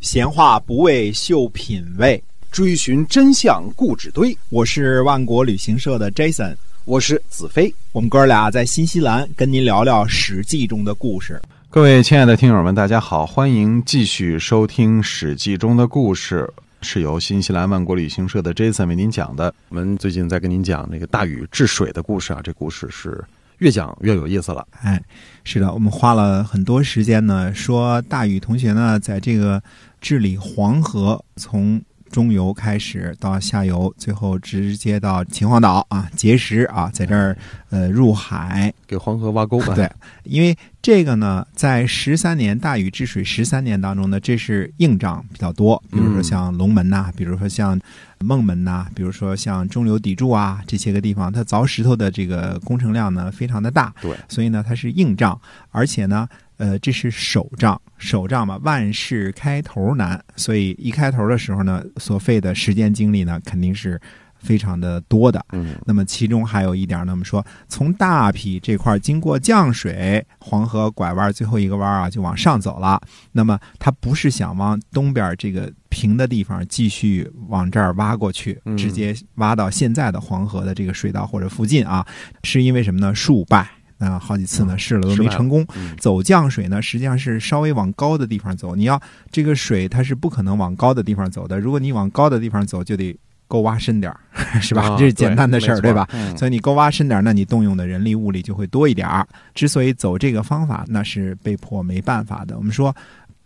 [0.00, 4.36] 闲话不为秀品味，追寻真相故纸堆。
[4.48, 7.74] 我是万国旅行社的 Jason，我是子飞。
[7.90, 11.42] 我们哥俩在新西兰跟您聊聊《史记》中的故事。
[11.68, 16.48] 各位亲爱的听友们，大家好，欢迎继续收听《史记》中的故事，
[16.80, 19.52] 是由新西兰万国旅行社的 Jason 为您讲的。
[19.68, 23.22] 我们最近在跟您讲那个大禹治水的故事啊，这故事是
[23.58, 24.66] 越讲越有意思了。
[24.82, 25.00] 哎，
[25.44, 29.62] 是的，我们花了很多时间呢，说大禹同学呢，在这个
[30.00, 31.80] 治理黄河，从
[32.10, 37.36] 中游开始到下游，最后直接到秦皇岛啊，碣石啊，在这儿
[37.70, 39.74] 呃入海，给黄河挖沟吧。
[39.74, 39.90] 对，
[40.24, 40.56] 因为
[40.88, 47.78] 这个呢，在十三年大禹治水十三年当中呢，这是硬仗比较多，比如说像龙门呐、比如说像
[48.20, 55.38] 孟门呐、比如说像中流砥柱啊这些个地方，它凿石头的这个工程量呢非常的大，对，所以呢它是硬仗，
[55.70, 56.26] 而且呢。
[56.56, 64.00] 呃，这是首仗，首仗嘛，万事开头难，所以一开头的时候呢，所费的时间精力呢，肯定是
[64.38, 65.44] 非常的多的。
[65.52, 73.00] 嗯，那么其中还有一点呢，我们说从大陂这块经过降水，黄河拐弯最后一个弯啊，就往上走了。
[73.32, 82.06] 那么它不是想往东边这个平的地方继续往这儿挖过去，嗯直接挖到现在的黄河的这个水道或者附近啊，
[82.44, 83.14] 是因为什么呢？
[83.14, 83.68] 数败。
[83.98, 85.66] 啊，好几次呢试了都没成功。
[85.74, 88.76] 嗯走降水呢，实际上是稍微往高的地方走。
[88.76, 89.02] 你要
[89.32, 94.20] 这个水它是不可能往高的地方走的，如果你往高的地方走，就得够挖深点儿，
[94.62, 94.82] 是吧？
[94.90, 96.06] 啊这是简单的事儿，对对吧？？
[96.12, 99.26] 嗯所以你够挖深点儿，那你动用的人力物力就会多一点儿。
[99.54, 102.56] 之所以走这个方法，那是被迫没办法的。
[102.56, 102.94] 我们说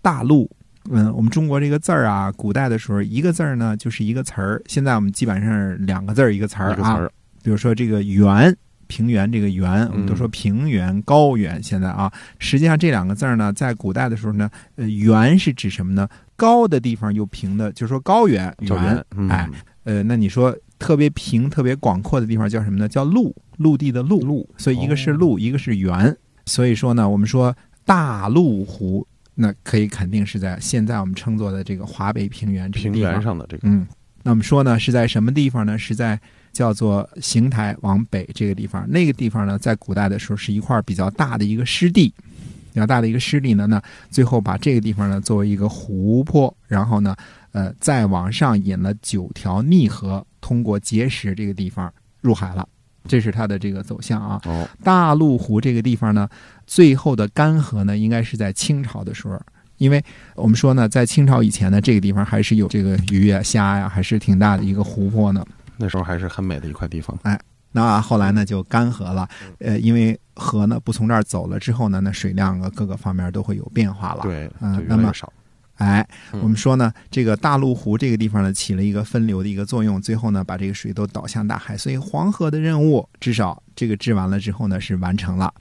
[0.03, 0.51] 大陆。
[0.91, 7.09] 嗯，我们中国这个字儿啊，古代的时候一个字儿呢就是一个词儿，现在我们基本上是两个字儿一个词儿啊。
[7.41, 8.53] 比如说这个原
[8.89, 11.63] 平原这个原，我们都说平原、高原。
[11.63, 16.09] 现在啊，实际上这两个字儿呢，在古代的时候呢，呃，原是指什么呢？
[16.43, 19.05] 高的地方又平的，就是说高原叫原。
[19.17, 19.49] 嗯哎，
[19.85, 22.89] 呃，那你说特别平、特别广阔的地方叫什么呢？
[22.89, 24.19] 叫陆，陆地的陆。
[24.23, 26.17] 陆所以一个是哦陆，一个是原。
[26.47, 29.07] 所以说呢，我们说大陆湖，
[29.37, 33.87] 那可以肯定是在现在我们称作的这个华北平原这平原上的这个，嗯，
[34.25, 35.79] 那我们说呢，是在什么地方呢？
[35.79, 36.21] 是在
[36.53, 38.85] 叫做邢台往北这个地方。
[38.91, 42.13] 那个地方呢，在古代的时候是一块比较大的一个湿地，
[42.73, 47.15] 比较大的一个湿地呢，那最后把这个地方呢作为一个湖泊，然后呢，
[47.53, 52.67] 呃，再往上引了九条逆河，通过碣石这个地方入海了。
[53.07, 54.41] 这是它的这个走向啊。
[54.47, 56.29] 哦，大陆湖这个地方呢，
[56.67, 59.39] 最后的干涸呢，应该是在清朝的时候。
[59.79, 60.03] 因为
[60.37, 65.45] 我们说呢，在清朝以前呢，这个地方还是有这个鱼呀、虾呀，还是挺大的一个湖泊呢。
[65.77, 67.19] 那时候还是很美的一块地方。
[67.73, 69.29] 那后来呢，就干涸了。
[69.59, 74.23] 呃，因为河呢不从这儿走了之后呢，那水量啊各个方面都会有变化了。
[74.23, 75.33] 对，嗯那么少。
[75.77, 85.53] 哎，嗯我们说呢，这个大陆湖这个地方呢，起了一个分流的一个作用，最后呢，把这个水都导向大海，所以黄河的任务至少这个治完了之后呢，是完成了。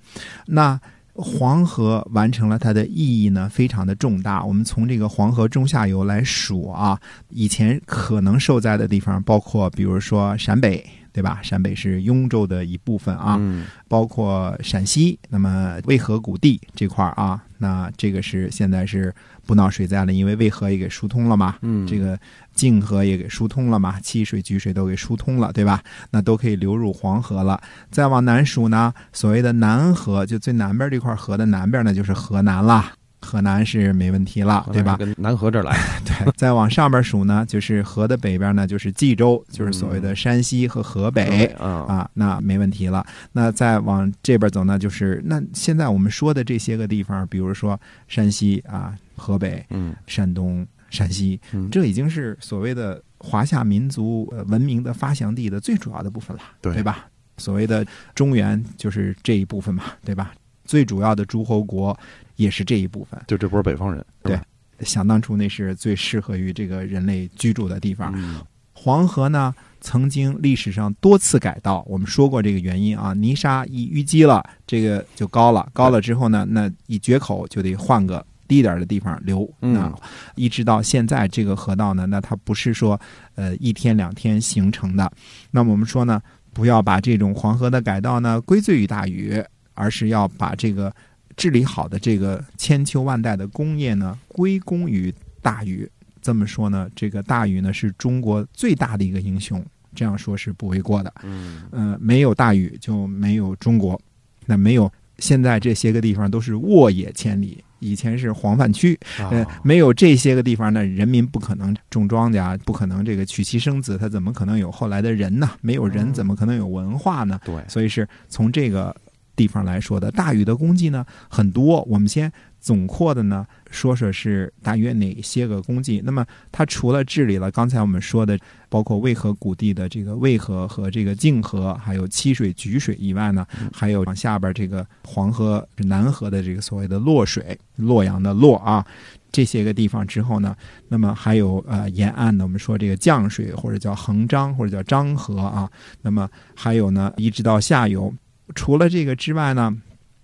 [0.45, 0.79] 那
[1.13, 4.43] 黄河完成了它的意义呢，非常的重大。
[4.43, 6.99] 我们从这个黄河中下游来数啊，
[7.29, 11.39] 以前可能受灾的地方，包括比如说陕北，对吧？
[11.41, 19.13] 陕北是雍州的一部分啊，嗯，包括陕西，那么渭河谷地这块儿啊，那这个是现在是
[19.45, 22.17] 不闹水灾了，因为渭河也给疏通了嘛，嗯，这个
[22.55, 25.83] 泾河也给疏通了嘛，七水、沮水都给疏通了，对吧？
[26.11, 27.61] 那都可以流入黄河了。
[27.89, 32.93] 再往南数呢，所谓的南河，就最南边这块河的南边呢，就是河南啦。
[33.21, 34.97] 河南是没问题了，对吧？
[34.97, 41.45] 跟南河这儿来， 对，再往上边数呢，就是河的北边呢，就是冀州，就是所谓的山西和河北。
[41.59, 43.05] 啊，啊，那没问题了。
[43.31, 57.07] 那再往这边走呢，就是那现在我们说的这些个地方，比如说山西啊、河北、嗯山东、陕西，嗯，这已经是所谓的华夏民族呃文明的发祥地的最主要的部分了，对吧？
[57.37, 60.33] 所谓的中原就是这一部分嘛，对吧？
[60.71, 61.99] 最主要的诸侯国
[62.37, 63.21] 也是这一部分。
[63.27, 64.39] 就这波北方人，对
[64.79, 68.13] 想当初那是最适合于这个人类居住的地方。
[68.16, 68.40] 嗯，
[68.72, 73.13] 黄河呢，曾经历史上多次改道，我们说过这个原因啊。
[73.13, 79.47] 泥沙一淤积了，这个就高了，高了之后呢，那一决口就得换个低点的地方流。
[79.61, 79.93] 嗯那
[80.35, 82.97] 一直到现在这个河道呢，那它不是说
[83.35, 85.11] 呃一天两天形成的。
[85.51, 86.22] 那么我们说呢，
[86.53, 89.43] 不要把这种黄河的改道呢归罪于大禹，
[89.73, 90.94] 而是要把这个
[91.35, 95.90] 治理好的这个千秋万代的工业呢归功于大禹。
[96.22, 99.66] 这么说呢，这个大禹呢是中国最大的一个英雄，
[99.96, 101.12] 这样说是不为过的。
[101.23, 104.00] 嗯呃、没有大禹就没有中国，
[104.46, 115.50] 那没有现在这些个地方都是沃野千里，以前是黄泛区，呃啊，没有这些个地方呢，人民不可能种庄稼，不可能这个娶妻生子，他怎么可能有后来的人呢？
[115.62, 117.40] 没有人，怎么可能有文化呢？
[117.44, 118.96] 对，所以是从这个
[119.35, 120.11] 地方来说的。
[120.11, 126.01] 大禹的功绩呢很多，我们先总括的呢说说是大约哪些个功绩。
[126.05, 128.37] 那么他除了治理了刚才我们说的，
[128.69, 138.85] 包括渭河谷地的这个渭河和这个泾河，还有七水、沮水以外呢，还有往下边这个黄河、南河的这个所谓的洛水，洛阳的洛啊。
[139.31, 140.53] 这些个地方之后呢，
[140.89, 148.13] 那么还有呃沿岸的，我们说这个降水或者叫横漳或者叫漳河啊，那么还有呢，一直到下游。
[148.53, 149.75] 除了这个之外呢，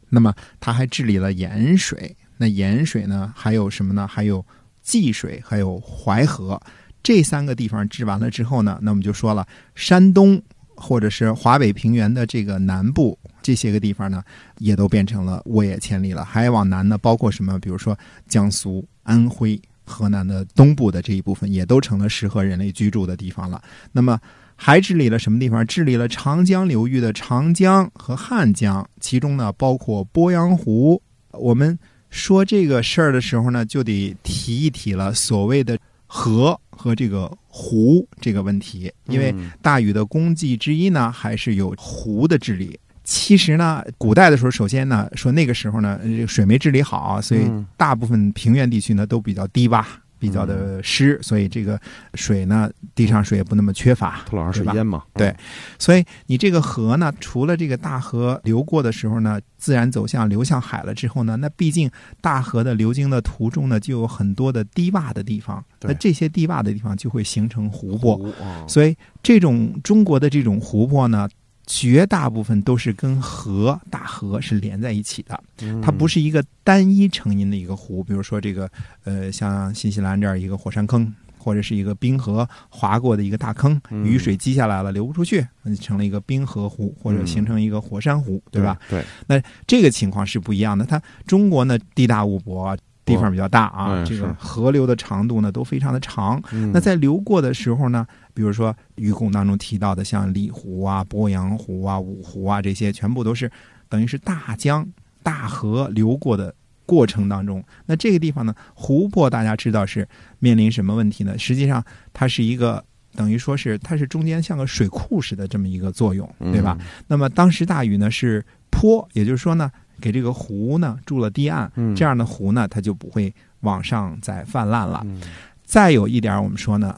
[0.10, 2.16] 那么他还治理了盐水。
[2.38, 4.08] 那盐水呢，还有什么呢？
[4.08, 4.46] 还有
[4.84, 6.62] 济水，还有淮河。
[7.02, 10.40] 这三个地方治完了之后呢，那我们就说了，山东
[10.76, 14.24] 或者是华北平原的这个南部这些个地方呢，
[14.60, 16.24] 也都变成了沃野千里了。
[16.24, 17.58] 还往南呢，包括什么？
[17.60, 17.98] 比如说
[18.28, 23.60] 江苏、安徽、河南的东部的这一部分，也都成了适合人类居住的地方了。
[23.92, 24.20] 那么
[24.58, 25.66] 还治理了什么地方？
[25.66, 31.02] 治理了长江流域的长江和汉江，其中呢包括鄱阳湖。
[31.32, 31.78] 我们
[32.10, 35.78] 说这个事儿的时候呢，就得提一提了所谓的
[36.08, 42.80] 河和这个湖这个问题，因为嗯大禹的功绩之一呢，还是有湖的治理。
[43.04, 49.86] 其实呢，古代的时候，首先呢，说那个时候呢，这个水没治理好，所以嗯大部分平原地区呢都比较低洼，
[50.20, 51.80] 比较的湿，所以这个
[52.16, 55.36] 水呢，地上水也不那么缺乏，特老是水淹嘛，对
[55.78, 61.90] 所以你这个河呢，除了这个大河流过的时候呢，自然走向流向海了之后呢，那毕竟
[62.22, 68.20] 大河的流经的途中呢，就有很多的低洼的地方，那这些低洼的地方就会形成湖泊。
[68.68, 71.28] 所以这种中国的这种湖泊呢，
[71.68, 78.04] 绝大部分都是跟河大河是连在一起的，嗯它不是一个单一成因的一个湖。
[78.04, 78.68] 比如说这个
[79.04, 81.14] 呃，像新西兰这儿一个火山坑。
[81.40, 88.78] 或者是一个冰河划过的一个大坑，嗯雨水积下来了，流不出去，那就成了一个冰河湖，或者嗯形成一个火山湖，对吧？？
[88.90, 90.84] 对，那这个情况是不一样的。
[90.84, 96.40] 它中国呢，地大物博，地方比较大啊，嗯这个河流的长度呢都非常的长。
[96.52, 103.50] 嗯那在流过的时候呢，比如说愚公当中提到的，像里湖啊、鄱阳湖啊、五湖啊这些，全部都是
[103.90, 104.86] 等于是大江、
[105.24, 106.54] 大河流过的
[106.86, 107.64] 过程当中。
[107.86, 110.08] 那这个地方呢，湖泊大家知道是
[110.40, 111.38] 面临什么问题呢？
[111.38, 111.84] 实际上
[112.14, 112.84] 它是一个。
[113.16, 116.78] 等于说是它是中间像个水库似的这么一个作用，对吧？？
[117.08, 125.02] 那么当时大禹呢是坡，也就是说呢，给这个湖呢筑了堤岸，嗯这样的湖呢它就不会往上再泛滥了。
[125.06, 125.22] 嗯
[125.64, 126.96] 再有一点，我们说呢，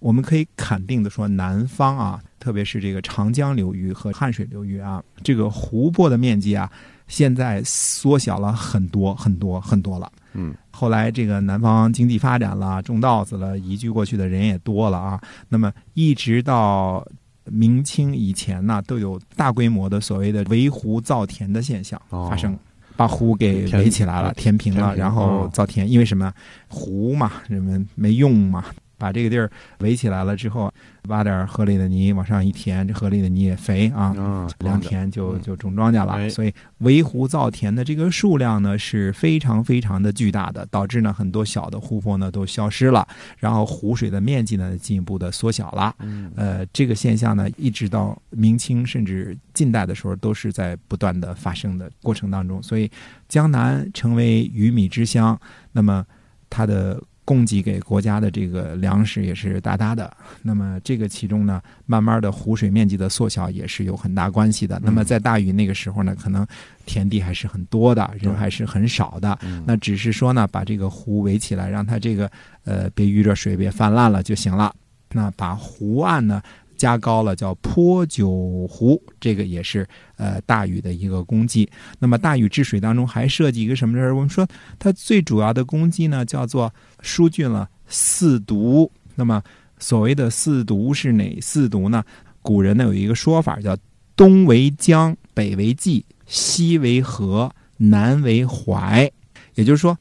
[0.00, 6.68] 我们可以肯定的说，南方啊，特别是这个长江流域和汉水流域啊，这个湖泊的面积啊，
[7.06, 10.10] 现在缩小了很多很多很多了。
[10.34, 15.20] 嗯后来这个南方经济发展了，种稻子了，移居过去的人也多了啊。
[15.48, 17.06] 那么一直到
[17.50, 22.58] 明清以前呢，都有大规模的所谓的围湖造田的现象哦发生。
[22.96, 25.88] 把湖给围起来了，填平了，平然后哦造田。
[25.88, 26.34] 因为什么？
[26.66, 28.64] 湖嘛，人们没用嘛，
[28.98, 30.70] 把这个地儿围起来了之后，
[31.08, 36.12] 挖点河里的泥往上一填，这河里的泥也肥啊，啊，良田就嗯就种庄稼了。
[36.12, 43.06] 哎所以围湖造田的这个数量呢是非常非常的巨大的，导致呢很多小的湖泊呢都消失了，
[43.38, 45.94] 然后湖水的面积呢进一步的缩小了。
[46.00, 52.62] 嗯呃，这个现象呢，一直到明清甚至近代的时候，都是在不断的发生的过程当中。
[52.62, 52.90] 所以，
[53.28, 55.38] 江南成为鱼米之乡，
[55.72, 56.04] 那么
[56.50, 60.10] 它的供给给国家的这个粮食也是大大的。
[60.42, 64.80] 那么这个其中呢，慢慢的湖水面积的缩小也是有很大关系的。
[64.82, 66.46] 那么在大禹那个时候呢，可能
[66.86, 69.38] 田地还是很多的，人还是很少的。
[69.42, 72.30] 嗯那只是说呢，把这个湖围起来，让它这个
[72.64, 74.74] 呃别遇着水，别泛滥了就行了。
[75.12, 76.40] 那把湖岸呢
[76.78, 81.68] 加高了，叫泼酒湖，这个也是呃大禹的一个功绩。
[81.98, 84.14] 那么大禹治水当中还涉及一个什么事儿？
[84.14, 88.88] 我们说它最主要的功绩呢，叫做疏浚了四渎。
[89.14, 89.42] 那么
[89.78, 92.02] 所谓的四渎是哪四渎呢？
[92.40, 93.76] 古人呢有一个说法叫
[94.16, 99.10] 东为江，北为济，西为河，南为淮。
[99.54, 99.98] 也就是说，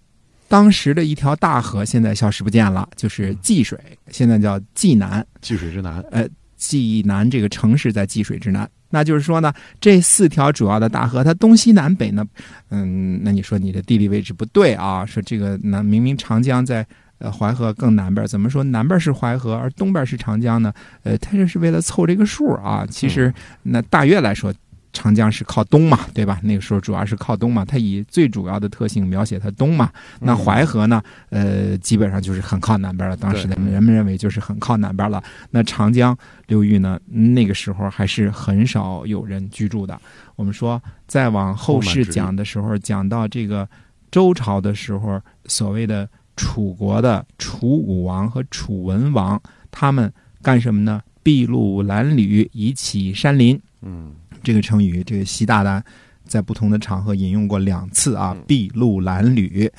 [0.48, 3.78] 当时的一条大河现在消失不见了，就是济水，
[4.12, 5.26] 现在叫济南。
[5.42, 6.04] 济水之南，
[6.58, 8.70] 济南这个城市在济水之南。
[8.90, 12.26] 那就是说呢，这四条主要的大河，它东西南北呢，
[12.70, 15.06] 嗯，那你说你的地理位置不对啊？
[15.06, 16.86] 说这个南明明长江在
[17.20, 20.74] 呃淮河更南边，怎么说南边是淮河，而东边是长江呢？
[21.04, 22.86] 呃，它这是为了凑这个数啊。
[22.90, 23.34] 其实
[23.64, 24.54] 那大约来说。
[24.98, 26.40] 长江是靠东嘛，对吧？
[26.42, 29.92] 那个时候主要是靠东嘛，它以最主要的特性描写它东嘛。
[30.20, 31.00] 那淮河呢，
[31.30, 33.16] 呃，基本上就是很靠南边了。
[33.16, 35.24] 当时的人们认为就是很靠南边了。
[35.52, 40.00] 那长江流域呢，那个时候还是很少有人居住的。
[40.36, 43.70] 我们说，再往后世讲的时候，讲到这个
[44.10, 49.40] 周朝的时候，所谓的楚国的楚武王和楚文王，
[49.70, 50.12] 他们
[50.42, 51.02] 干什么呢？
[51.24, 53.60] 筚路蓝缕，以启山林。
[53.82, 54.12] 嗯，
[54.48, 55.84] 这个成语，这个习大大
[56.24, 58.34] 在不同的场合引用过两次啊。
[58.48, 59.70] 筚路蓝缕，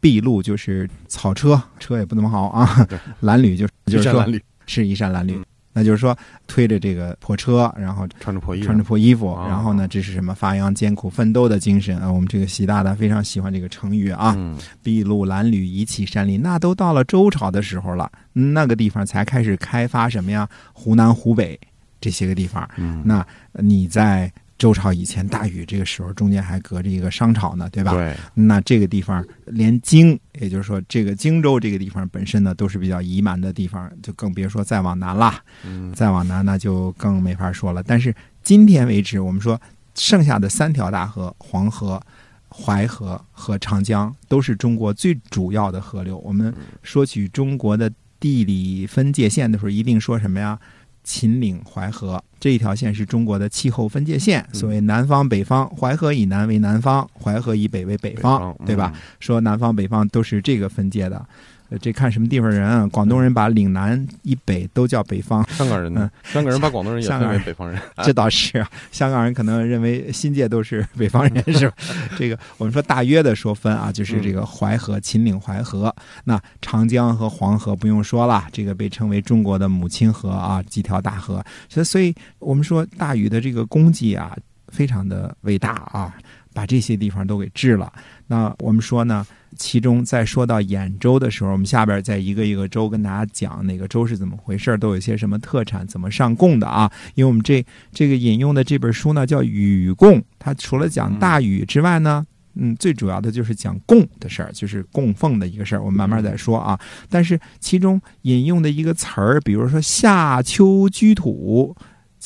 [0.00, 2.84] 筚路就是草车，车也不怎么好啊。
[3.20, 4.26] 蓝缕就是就是说
[4.66, 5.40] 是衣衫褴褛。
[5.72, 6.16] 那就是说，
[6.48, 10.34] 推着这个破车，然后穿着破衣，穿着破衣服，然后呢，这是什么？
[10.34, 12.10] 发扬艰苦奋斗的精神啊！
[12.10, 14.34] 我们这个习大大非常喜欢这个成语啊。
[14.82, 16.42] 筚路蓝缕，以启山林。
[16.42, 20.48] 那都到了周朝的时候了，那个地方才开始开发什么呀？
[20.72, 21.60] 湖南、湖北
[22.00, 22.68] 这些个地方。
[23.04, 24.32] 那你在。
[24.58, 27.92] 周朝以前，大禹这个时候中间还隔着一个商朝呢，对吧？
[27.92, 28.16] 对。
[28.32, 35.34] 那这个地方连荆，也就是说这个荆州这个地方本身呢，都是比较夷蛮的地方，就更别说再往南了。
[35.62, 35.92] 嗯。
[35.92, 37.82] 再往南那就更没法说了。
[37.82, 39.60] 但是今天为止，我们说
[39.94, 42.00] 剩下的三条大河——黄河、
[42.48, 46.16] 淮河和长江，都是中国最主要的河流。
[46.20, 46.50] 我们
[46.82, 50.58] 说起中国的地理分界线的时候，一定说什么呀？
[51.06, 58.92] 秦岭淮河这一条线是中国的气候分界线，所谓南方北方，淮河以南为南方，淮河以北为北方，对吧？
[59.20, 61.24] 说南方北方都是这个分界的。
[61.68, 62.86] 呃，这看什么地方人啊？
[62.92, 65.46] 广东人把岭南以北都叫北方。
[65.50, 66.10] 香港人呢？
[66.24, 67.80] 香港人把广东人也分为北方人。
[68.04, 71.74] 这倒是，啊香港人可能认为新界都是北方人， 是吧？
[72.16, 75.94] 这个我们说大约的说分啊，就是这个淮河、秦岭淮河。
[76.24, 81.44] 那长江和黄河不用说了，这个被称为中国的母亲河啊，几条大河。
[81.68, 84.36] 所以，所以我们说大禹的这个功绩啊，
[84.68, 86.14] 非常的伟大啊，
[86.56, 87.92] 把这些地方都给治了。
[88.28, 89.26] 那我们说呢？
[89.58, 96.90] 其中在说到兖州的时候，我们下边再一个一个州跟大家讲哪个州是怎么回事都有些什么特产，怎么上贡的啊？
[97.14, 105.82] 因为我们这这个引用的这本书呢叫《禹贡》，它除了讲大禹之外呢，嗯，最主要的就是讲供的事儿，就是供奉的一个事儿。
[105.82, 106.78] 我们慢慢再说啊。
[107.08, 111.74] 但是其中引用的一个词儿，比如说夏秋居土。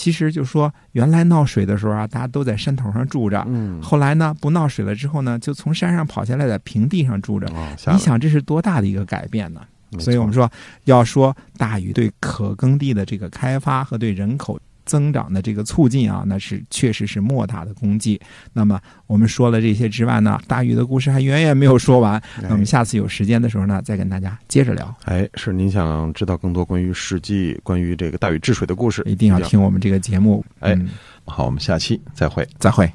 [0.01, 3.45] 其实就说，原来闹水的时候啊，大家都在山头上住着。
[3.47, 3.83] 嗯。
[3.83, 7.47] 后来呢，不闹水了之后呢，就从山上跑下来，在平地上住着。
[7.87, 9.61] 你想，这是多大的一个改变呢？
[9.99, 10.51] 所以我们说，
[10.85, 14.59] 要说大禹对可耕地的这个开发和对人口。
[14.91, 18.21] 增长的这个促进啊，那是确实是莫大的功绩。
[18.53, 22.21] 那么我们说了这些之外呢，大禹的故事还远远没有说完。
[22.43, 24.93] 那我们下次有时间的时候呢，再跟大家接着聊。
[25.05, 30.45] 哎，是您想知道更多关于《史记》、关于这个大禹治水的故事，一定要听我们这个节目。
[30.59, 30.77] 哎，
[31.25, 32.91] 好，我们下期再会，再会。